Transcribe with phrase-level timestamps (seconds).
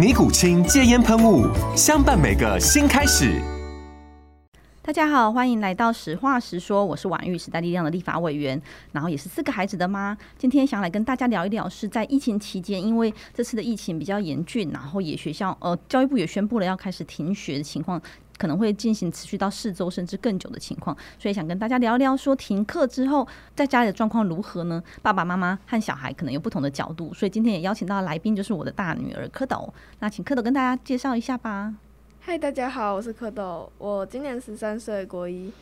[0.00, 1.46] 尼古清戒烟喷雾，
[1.76, 3.38] 相伴每个新开始。
[4.80, 8.58] 大家好，欢迎来到实话实说，我是婉玉时代力量的立法委员，
[8.92, 10.16] 然后也是四个孩子的妈。
[10.38, 18.00] 今天想来跟大家聊一聊，是在疫情期间，因为这次的疫情比较严峻，然后也学校呃教育部也宣布了要开始停学的情况。
[18.40, 24.82] 可能会进行持续到四周甚至更久的情况，所以想跟大家聊聊，说停课之后在家里的状况如何呢？
[25.02, 29.68] 爸爸妈妈和小孩可能有不同的角度，所以今天也邀请到来宾就是我的大女儿蝌蚪。
[29.98, 31.74] 那请蝌蚪跟大家介绍一下吧。
[32.20, 35.52] 嗨，大家好，我是蝌蚪，我今年十三岁，国一。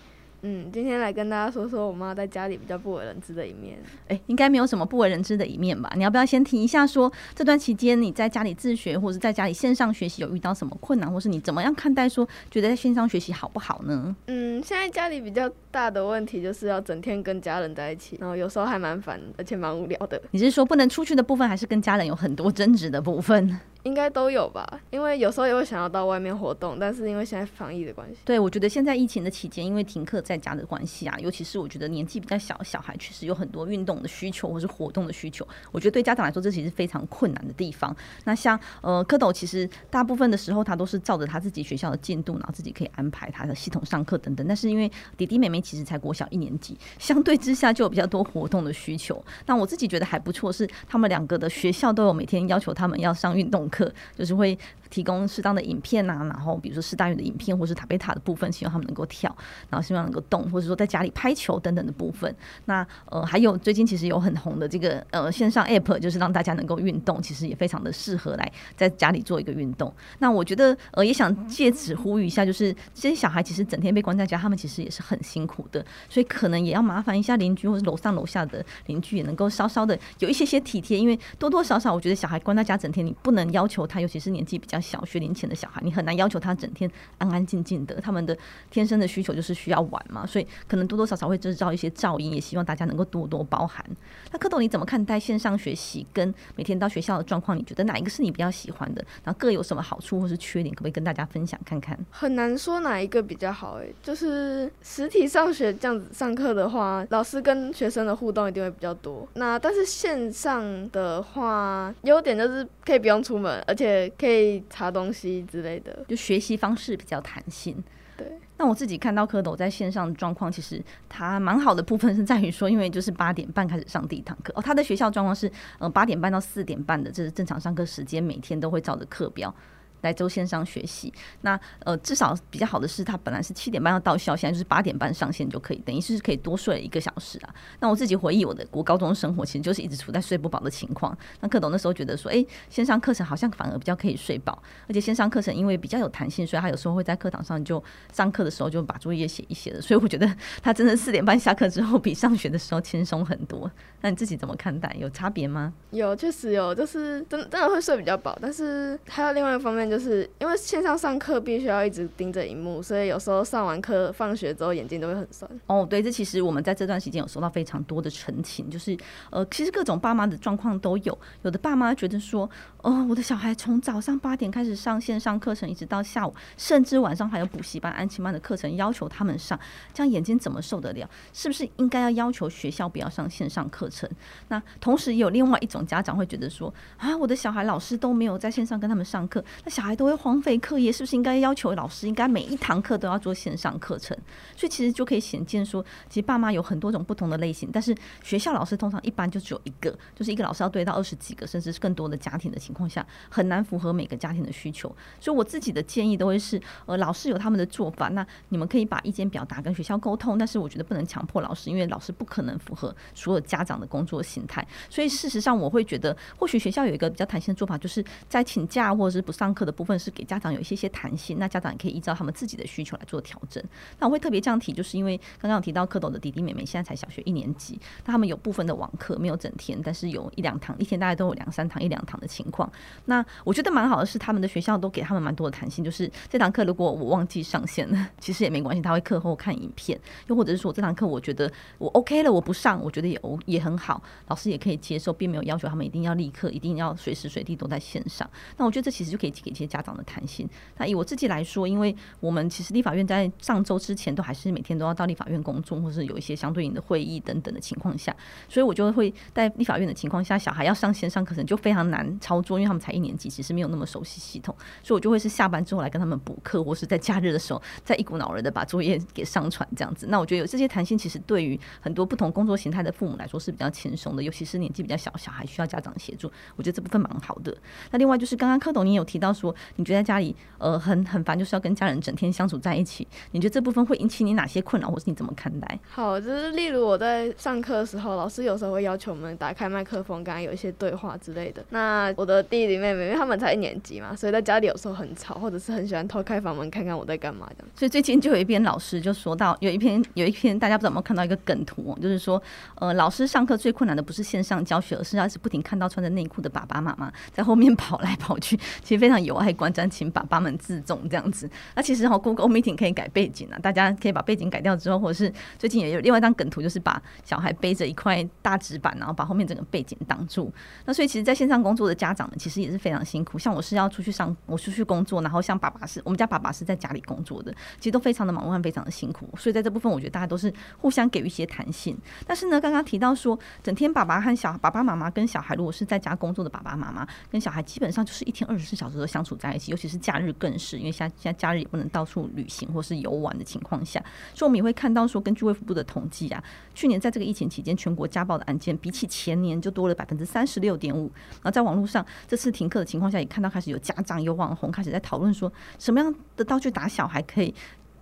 [0.43, 3.79] 嗯，今天来跟大家说说我妈在家里比较不为人知的一面。
[4.09, 5.93] 哎、欸，应该没有什么不为人知的一面吧？
[5.97, 14.15] 你要不要先提一下说，说这段期间你在家里自学，或者在家里线上学习，有遇到什么困难，或是你怎么样看待说，觉得在线上学习好不好呢？
[14.27, 20.21] 嗯，现在家里比较大的问题就是要整天跟家人在一起，然后有时候还蛮烦，而且蛮无聊的。
[20.31, 23.59] 你是说不能出去的部分，还是跟家人有很多争执的部分？
[23.85, 37.95] 应该都有吧，因为有时候也会想要到外面活动，但是因为现在防疫的关系，对，我觉得现在疫情的期间，因为停课在家的关系啊，尤其是我觉得年纪比较小小孩，确实有很多运动的需求或是活动的需求，我觉得对家长来说，这其实非常困难的地方。
[38.25, 44.47] 那像呃蝌蚪，其实大部分的时候他都是照着他自己学校的进度，然后自己可以安排他的系统上课等等。
[44.47, 49.25] 但是因为弟弟妹妹其实才国小一年级，相对之下就有比较多活动的需求。
[49.47, 54.59] 那我自己觉得还不错，是他们两个的学校都有每天要求他们要上运动课，就是会。
[54.91, 59.35] 提供适当的影片啊，然后比如说四大运的影片，或是塔贝塔的部分，希望他们能够跳，
[59.69, 62.35] 然后希望能够动，或者说在家里拍球等等的部分。
[62.65, 69.93] 那呃，还有最近其实有很红的这个呃线上 app，就是让大家能够运动，其实也非常的适合来在家里做一个运动。
[70.19, 84.78] 那我觉得呃也想借此呼吁一下，就是这些小孩其实整天被关在家，他们其实也是很辛苦的，所以可能也要麻烦一下邻居或者楼上楼下的邻居，也能够稍稍的有一些些体贴，因为多多少少我觉得小孩关在家整天，你不能要求他，尤其是年纪比较。
[84.81, 88.37] 小学龄前的小孩，你很难要求他整天安安静静的，他们的
[88.71, 93.85] 天生的需求就是需要玩嘛，所以可能多多少少会制造一些噪音，也希望大家能够多多包涵。
[94.33, 97.57] 那蝌蚪你怎么看待线上学习跟每天到学校的状况？
[97.57, 99.05] 你觉得哪一个是你比较喜欢的？
[99.25, 100.75] 然后各有什么好处或是缺点？
[100.75, 101.99] 可不可以跟大家分享看看？
[102.11, 109.27] 很难说哪一个比较好诶、就是实体上学这样子上课的话，老师跟学生的互动一定会比较多。
[109.35, 114.63] 那但是线上的话，优点就是可以不用出门，而且可以。
[114.69, 117.83] 查东西之类的，就学习方式比较弹性。
[118.17, 129.55] 对，那我自己看到蝌蚪在线上的状况，其实它蛮好的部分是在于说，因为就是八点半开始上第一堂课哦，他的学校状况是呃八点半到四点半的，这是正常上课时间，每天都会照着课表。
[130.03, 131.13] 来周线上学习，
[131.43, 137.55] 那呃至少比较好的是，他本来是七点半要到校，现在就是八点半上线就可以，等于是可以多睡了一个小时啊。
[137.81, 141.17] 那我自己回忆我的国高中生活，其实就是一直处在睡不饱的情况。
[141.41, 147.83] 那蝌蚪那时候觉得说，哎、线上课程好像反而比较可以睡饱，而且线上课程因为比较有弹性，所以他有时候会在课堂上就
[148.13, 149.83] 上课的时候就把作业写一写的。
[149.83, 150.31] 所以我觉得
[150.63, 153.69] 他真的四点半下课之后，比上学的时候轻松很多。
[154.01, 154.95] 那你自己怎么看待？
[154.99, 155.73] 有差别吗？
[155.91, 159.88] 有，确实有，就是真真的会睡比较饱，但是还有另外一方面。
[159.89, 165.51] 就是因为线上上课必须要一直盯着荧幕，所以有时候上完课放学之后眼睛都会很酸。
[165.67, 168.97] 哦，对，这其实我们在这段时间有收到非常多的陈情，就是
[169.31, 171.19] 呃，其实各种爸妈的状况都有。
[171.43, 172.49] 有的爸妈觉得说，
[172.83, 179.59] 哦，我的小孩从早上八点开始上线上课程，一直到下午，甚至晚上还有补习班、安亲班的课程要求他们上，
[179.95, 181.09] 这样眼睛怎么受得了？
[181.33, 184.07] 是不是应该要要求学校不要上线上课程？
[184.49, 189.78] 那同时也有另外一种家长会觉得说，啊，我的小孩老师都没有在线上跟他们上课，那。
[189.79, 194.17] 小孩都会荒废课业，是不是应该要求老师应该每一堂课都要做线上课程？
[194.57, 197.95] 所以其实就可以显见说，其实爸妈有很多种不同的类型，但是
[198.25, 204.89] 学校老师通常一般就只有一个，就是一个老师要对到二十几个甚至是更多的家庭的情况下，很难符合每个家庭的需求。
[205.21, 214.67] 所以我自己的建议都会是，呃，老师有他们的做法，那你们可以把意见表达跟学校沟通，但是我觉得不能强迫老师，因为老师不可能符合所有家长的工作形态。
[214.91, 223.63] 所以事实上，我会觉得或许学校有一个比较弹性的做法，就是在请假或者是不上课的部分，是给家长有一些些弹性，那家长也可以依照他们自己的需求来做调整。
[223.99, 232.71] 那我会特别这样提，就是因为刚刚有提到蝌蚪的弟弟妹妹现在才小学一年级，那他们有部分的网课没有整天，但是有一两堂，一天大概都有两三堂、一两堂的情况。
[233.05, 239.99] 那我觉得蛮好的是，他们的学校都给他们蛮多的弹性，就是这堂课如果我忘记上线了，其实也没关系，他会课后看影片，
[240.29, 248.29] 又或者是说这堂课我觉得我 OK 了，我不上，我觉得也也很好，老师也可以接受，并没有要求他们一定要立刻、一定要随时随地都在线上。
[248.57, 250.49] 那我觉得这其实就可以给一些家长的弹性。
[250.77, 258.15] 那以我自己来说，因为我们其实立法院在上周之前都还是每天都要到立法院工作，或是有一些相对应的会议等等的情况下，
[258.49, 270.07] 所以我就会在立法院的情况下，小孩要上线上课程就非常难操作，因为他们才一年级，其实没有那么熟悉系统，所以我就会是下班之后来跟他们补课，或是在假日的时候再一股脑儿的把作业给上传这样子。
[270.09, 277.57] 那我觉得有这些弹性，其实对于很多不同工作形态的父母来说是比较轻松的，尤其是年纪比较小，小孩需要家长协助，我觉得这部分蛮好的。
[277.91, 285.79] 那另外就是刚刚蝌蚪你有提到说，你觉得在家里呃很很烦，就是要跟家人整天相处在一起，你觉得这部分会引起你哪些困扰，或是你怎么看待？
[285.91, 291.65] 好，就是例如我在上课的时候，老师有时候会要求我们打开麦克风，刚刚有一些对话之类的。
[291.71, 297.69] 那我的弟弟妹妹，因为他们才一年级嘛，所以在家里有时候很吵，或者是很喜欢偷开房门看看我在干嘛这样。
[297.75, 302.43] 所以最近就有一篇老师就说到，有一篇有一篇大家不知道有没有看到一个梗图，就是说
[302.77, 311.49] 呃老师上课最困难的不是线上教学，而是要是不停看到穿着内裤的爸爸妈妈在后面跑来跑去，其实非常有还观瞻，请爸爸们自重这样子。
[311.75, 320.53] 那其实哈，Google Meeting 可以改背景啊，大家可以把背景改掉之后，或者是最近也有另外一张梗图，就是把小孩背着一块大纸板，然后把后面整个背景挡住。
[320.85, 323.39] 那所以其实，在线上工作的家长们其实也是非常辛苦。
[323.39, 329.29] 像我是要出去上，我出去工作，然后像爸爸是我们家爸爸是在家里工作的，其实都非常的忙乱，非常的辛苦。
[329.37, 331.97] 所以在这部分，我觉得大家都是互相给予一些弹性。
[332.27, 344.01] 但是呢，刚刚提到说，整天爸爸和小爸爸妈妈跟小孩，如果是在家工作的爸爸妈妈跟小孩，基本上就是一天二十四小时都相相处在一起，尤其是假日更是，因为现在现在假日也不能到处旅行或是游玩的情况下，
[344.33, 346.43] 所以我们也会看到说，根据卫福部的统计啊，
[346.73, 351.11] 去年在这个疫情期间，全国家暴的案件比起前年就多了百分之三十六点五。
[351.33, 357.53] 然后在网络上，这次停课的情况下，也看到开始有家长有网红开始在讨论说，什么样的道具打小孩可以。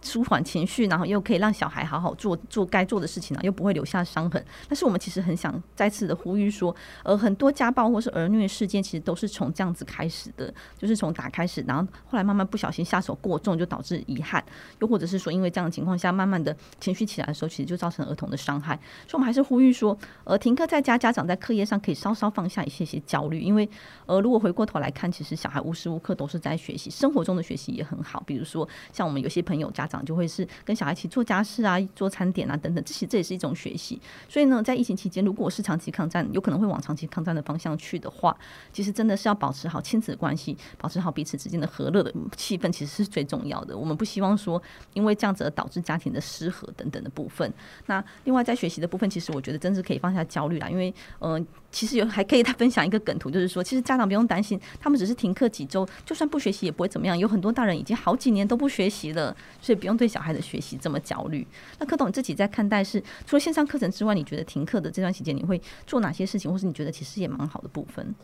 [0.03, 4.45] 舒缓情绪，然后又可以让小孩好好做做该做的事情，又不会留下伤痕。
[4.69, 14.45] 但是我们其实很想再次的呼吁说，呃，很多家暴或是儿虐事件，其实都是从这样子开始的，就是从打开始，然后后来慢慢不小心下手过重，就导致遗憾，
[14.81, 18.79] 又或者是说因为这样的情况下，慢慢的情绪起来的时候，其实就造成儿童的伤害。
[19.09, 23.69] 所以，我们还是呼吁说，呃，停课在家，家长在课业上可以稍稍放下一些些焦虑，因为
[24.07, 28.23] 呃，如果回过头来看，其实小孩无时无刻都是在学习，生活中的学习也很好。
[28.25, 29.96] 比如说，像我们有些朋友家长。
[30.05, 34.01] 就会是跟小孩一起做家事啊，做餐点啊等等，这些这也是一种学习。
[34.29, 38.37] 所以呢，在疫情期间，如果是长期抗战，有可能会往长期抗战的方向去的话，
[38.73, 43.77] 其实真的是要保持好亲子关系，保持好彼此之间的和乐的气氛，其实是最重要的。
[43.77, 44.63] 我们不希望说，
[44.95, 47.53] 因为这样子而导致家庭的失和等等的部分。
[47.87, 51.47] 那另外在学习的部分，其实我觉得真是可以放下焦虑啦，因为嗯。
[51.77, 57.19] 其实有还可以他分享一个梗图，就是说，其实家长不用担心，他们只是停课几周，就算不学习也不会怎么样。
[57.19, 61.47] 有很多大人已经好几年都不学习了，所以不用对小孩的学习这么焦虑。
[61.79, 68.15] 那柯董自己在看待是，除了线上课程之外，你觉得停课的这段时间你会做哪些事情，或是你觉得其实也蛮好的部分？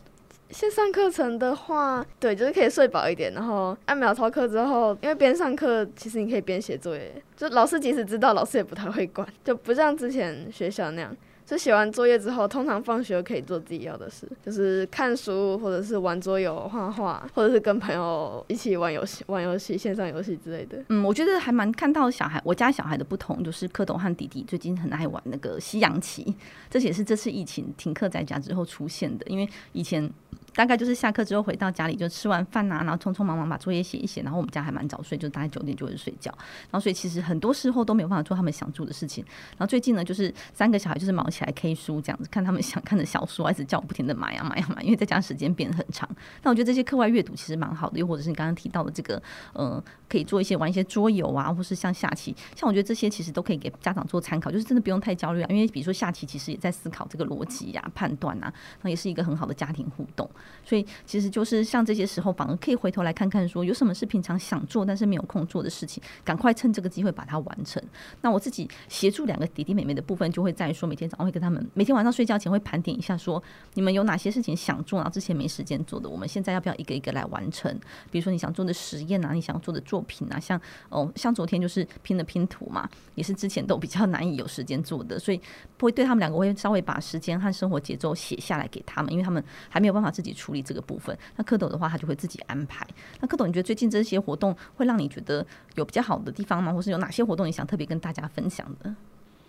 [0.49, 11.15] 线上课程的话，对，就是可以睡饱一点，然后按秒操课之后，因为边上课其实你可以边写作业，就老师即使知道，老师也不太会管，就不像之前学校那样。
[11.53, 20.83] 就写完作业之后，通常放学可以做自己要的事，就是看书，或者是玩桌游、画画，或者是跟朋友一起玩游戏、玩游戏、线上游戏之类的。
[20.89, 26.33] 嗯，我觉得还蛮看到小孩，我家小孩的不同，就是蝌蚪和弟弟最近很爱玩那个西洋棋，
[26.71, 30.11] 这也是这次疫情停课在家之后出现的，因为以前。
[30.55, 36.31] 大概就是下课之后回到家里就吃完饭呐、啊，然后匆匆忙忙把作业写一写，然后我们家还蛮早睡，就大概九点就会睡觉。
[36.69, 39.23] 然后所以其实很多时候都没有办法做他们想做的事情。
[39.51, 46.07] 然后最近呢，就是三个小孩就是忙起来 K 书这样子，看他们想看的小说，一直叫我不停的买呀买呀买，因为在家时间变得很长。
[46.43, 49.21] 那我觉得这些课外阅读其实蛮好的，又或者是你刚刚提到的这个，
[49.53, 60.29] 呃，可以做一些玩一些桌游啊，或是像下棋，像我觉得这些其实都可以给家长做参考，就是真的不用太焦虑啊，因为比如说下棋其实也在思考这个逻辑呀、判断呐，那也是一个很好的家庭互动。
[60.63, 67.81] 所以其实就是像这些时候，反而可以回头来看看，说有什么是平常想做但是没有空做的事情，赶快趁这个机会把它完成。
[68.21, 73.41] 那我自己协助两个弟弟妹妹的部分，就会在于说，每天早上会跟他们，每天晚上睡觉前会盘点一下，说
[73.73, 77.73] 你们有哪些事情想做，然后之前没时间做的，我们现在要不要一个一个来完成？
[78.09, 80.59] 比如说你想做的实验啊，你想做的作品啊，像
[80.89, 85.39] 哦，像昨天就是拼的拼图嘛，也是之前都比较难以有时间做的，所以
[85.77, 91.17] 不会对他们两个会稍微把时间和生活节奏写下来给他们，因为他们还没有办法自己处理这个部分。
[91.35, 92.85] 那蝌蚪的话，他就会自己安排。
[93.21, 96.73] 那蝌蚪，你觉得最近这些活动会让你觉得有比较好的地方吗？
[96.73, 98.93] 或是有哪些活动你想特别跟大家分享的？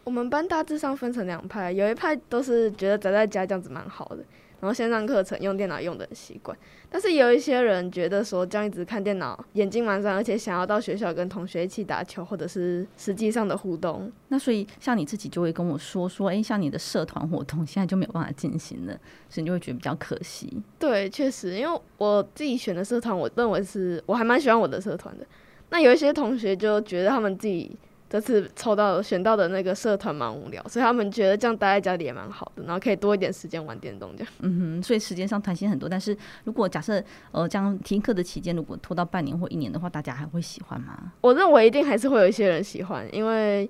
[0.04, 4.18] 我们班大致上分成两派，有一派都是觉得宅在家这样子蛮好的。
[4.64, 6.56] 然后线上课程用电脑用的很习惯，
[6.88, 14.10] 但是有一些人觉得说这样一直看电脑眼睛蛮酸，而且想要到学校跟同学一起打球或者是实际上的互动。
[14.28, 20.50] 那所以像你自己就会跟我说说，哎，像你的社团活动现在就没有办法进行了，所以你就会觉得比较可惜。
[20.78, 25.26] 对，确实，因为我自己选的社团，我认为是我还蛮喜欢我的社团的。
[25.68, 27.76] 那有一些同学就觉得他们自己。
[28.14, 34.32] 这次抽到选到的那个社团蛮无聊，所以他们觉得这样待在家里也蛮好的，然后可以多一点时间玩电动这样。
[34.38, 35.88] 嗯哼，所以时间上弹性很多。
[35.88, 37.02] 但是如果假设
[37.32, 41.12] 呃这样停课的期间如果拖到半年或一年的话，大家还会喜欢吗？
[41.22, 43.68] 我认为一定还是会有一些人喜欢，因为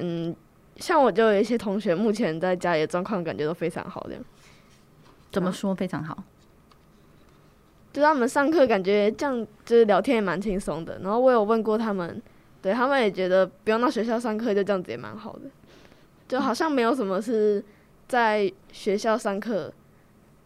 [0.00, 0.36] 嗯，
[0.76, 4.22] 像我就有一些同学目前在家里的状况感觉都非常好这样。
[5.32, 6.22] 怎么说非常好？
[7.94, 12.20] 就他们上课感觉这样就是聊天也蛮轻松的，然后我有问过他们。
[12.64, 15.42] 对，他们也觉得不用到学校上课，就这样子也蛮好的，
[16.26, 17.62] 就好像没有什么是
[18.08, 19.70] 在学校上课，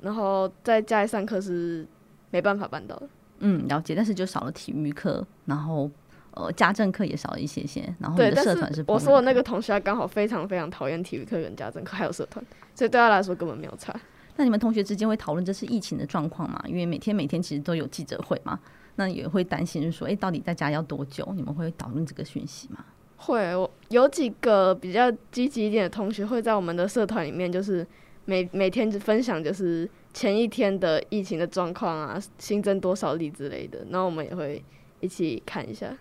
[0.00, 1.86] 然后在家里上课是
[2.32, 3.08] 没办法办到的。
[3.38, 3.94] 嗯，了解。
[3.94, 5.88] 但是就少了体育课，然后
[6.32, 7.82] 呃家政课也少了一些些。
[8.00, 12.44] 然后你的社团是，我说的那个同学刚好非常非常讨厌体育课跟家政课还有社团，
[12.74, 13.94] 所以对他来说根本没有差。
[14.34, 16.60] 那你们同学之间会讨论这次疫情的状况吗？
[16.66, 18.58] 因为每天每天其实都有记者会嘛。
[18.98, 21.32] 那也会担心说，哎、到底在家要多久？
[21.36, 22.84] 你们会讨论这个讯息吗？
[23.16, 27.86] 会，我有几个比较积极一点的同学会在我们的社团里面，就是
[28.24, 34.62] 每每天就分享，就是前一天的疫情的状况啊，新增多少例之类的，然后我们也会
[34.98, 35.96] 一起看一下。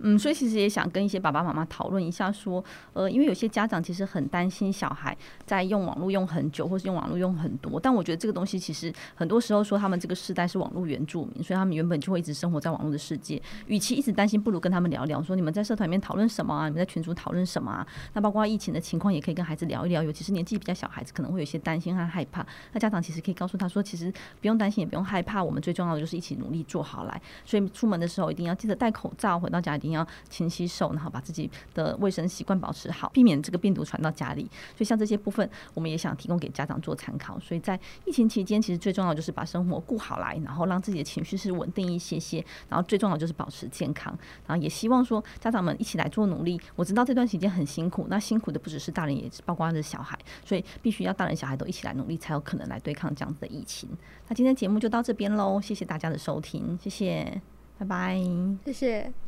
[0.00, 7.78] 嗯，所以其实也想跟一些爸爸妈妈讨论一下，说，呃，因为有些家长其实很担心小孩在用网络用很久，或是用网络用很多。
[7.80, 13.40] 但我觉得这个东西其实很多时候说他们这个世代是网络原住民，所以他们原本就会一直生活在网络的世界。
[13.66, 16.68] 与其一直担心，不如跟他们聊聊，说你们在社团里面讨论什么啊？
[16.68, 17.86] 你们在群组讨论什么啊？
[18.12, 20.02] 那包括疫情的情况，也可以跟孩子聊一聊。
[20.02, 22.46] 尤其是年纪比较小孩子，可能会有些担心和害怕。
[22.72, 25.42] 那家长其实可以告诉他说，其实不用担心，也不用害怕。
[25.42, 27.20] 我们最重要的就是一起努力做好来。
[27.44, 34.42] 所以出门的时候一定要记得戴口罩，回到家里要勤洗手，然后把自己的卫生习惯保持好，避免这个病毒传到家里。
[34.76, 37.38] 所以像这些部分，我们也想提供给家长做参考。
[37.38, 42.44] 所以在疫情期间，其实最重要就是把生活顾好来，然后让自己的情绪是稳定一些些。
[42.68, 44.16] 然后最重要就是保持健康。
[44.46, 46.60] 然后也希望说家长们一起来做努力。
[46.76, 50.18] 我知道这段时间很辛苦，那辛苦的不只是大人，也包括是小孩。
[50.44, 53.88] 所以必须要大人小孩都一起来努力，才有可能来对抗这样子的疫情。
[54.28, 57.40] 那今天节目就到这边喽，谢谢大家的收听，谢谢，
[57.78, 58.20] 拜拜，
[58.64, 59.27] 谢谢。